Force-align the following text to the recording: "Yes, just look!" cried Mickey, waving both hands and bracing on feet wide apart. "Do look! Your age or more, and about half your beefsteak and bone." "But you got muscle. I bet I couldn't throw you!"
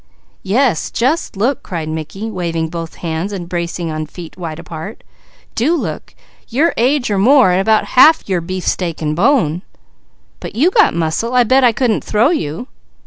"Yes, 0.41 0.89
just 0.89 1.37
look!" 1.37 1.61
cried 1.61 1.87
Mickey, 1.87 2.31
waving 2.31 2.69
both 2.69 2.95
hands 3.05 3.31
and 3.31 3.47
bracing 3.47 3.91
on 3.91 4.07
feet 4.07 4.35
wide 4.35 4.57
apart. 4.57 5.03
"Do 5.53 5.75
look! 5.75 6.15
Your 6.47 6.73
age 6.75 7.11
or 7.11 7.19
more, 7.19 7.51
and 7.51 7.61
about 7.61 7.85
half 7.93 8.27
your 8.27 8.41
beefsteak 8.41 8.99
and 9.03 9.15
bone." 9.15 9.61
"But 10.39 10.55
you 10.55 10.71
got 10.71 10.95
muscle. 10.95 11.35
I 11.35 11.43
bet 11.43 11.63
I 11.63 11.71
couldn't 11.71 12.03
throw 12.03 12.31
you!" 12.31 12.67